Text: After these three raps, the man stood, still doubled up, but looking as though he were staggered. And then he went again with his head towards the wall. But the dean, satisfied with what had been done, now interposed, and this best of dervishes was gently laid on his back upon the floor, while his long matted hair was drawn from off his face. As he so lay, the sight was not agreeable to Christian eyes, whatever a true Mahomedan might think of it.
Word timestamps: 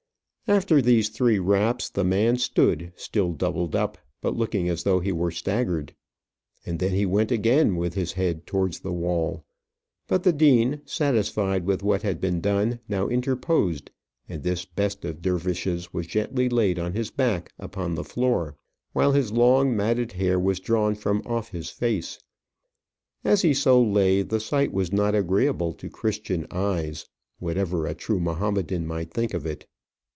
After 0.47 0.81
these 0.81 1.07
three 1.07 1.39
raps, 1.39 1.89
the 1.89 2.03
man 2.03 2.35
stood, 2.37 2.91
still 2.97 3.31
doubled 3.31 3.73
up, 3.73 3.97
but 4.19 4.35
looking 4.35 4.67
as 4.67 4.83
though 4.83 4.99
he 4.99 5.13
were 5.13 5.31
staggered. 5.31 5.95
And 6.65 6.77
then 6.79 6.91
he 6.91 7.05
went 7.05 7.31
again 7.31 7.77
with 7.77 7.93
his 7.93 8.11
head 8.11 8.45
towards 8.45 8.81
the 8.81 8.91
wall. 8.91 9.45
But 10.09 10.23
the 10.23 10.33
dean, 10.33 10.81
satisfied 10.83 11.63
with 11.65 11.83
what 11.83 12.01
had 12.01 12.19
been 12.19 12.41
done, 12.41 12.81
now 12.89 13.07
interposed, 13.07 13.91
and 14.27 14.43
this 14.43 14.65
best 14.65 15.05
of 15.05 15.21
dervishes 15.21 15.93
was 15.93 16.05
gently 16.05 16.49
laid 16.49 16.77
on 16.77 16.91
his 16.91 17.11
back 17.11 17.53
upon 17.57 17.95
the 17.95 18.03
floor, 18.03 18.57
while 18.91 19.13
his 19.13 19.31
long 19.31 19.73
matted 19.73 20.11
hair 20.11 20.37
was 20.37 20.59
drawn 20.59 20.95
from 20.95 21.21
off 21.25 21.47
his 21.51 21.69
face. 21.69 22.19
As 23.23 23.41
he 23.41 23.53
so 23.53 23.81
lay, 23.81 24.21
the 24.21 24.41
sight 24.41 24.73
was 24.73 24.91
not 24.91 25.15
agreeable 25.15 25.71
to 25.75 25.89
Christian 25.89 26.45
eyes, 26.51 27.07
whatever 27.39 27.87
a 27.87 27.95
true 27.95 28.19
Mahomedan 28.19 28.85
might 28.85 29.11
think 29.13 29.33
of 29.33 29.45
it. 29.45 29.65